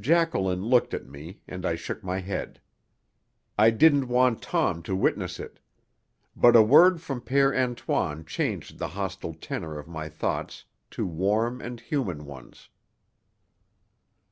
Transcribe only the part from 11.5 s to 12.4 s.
and human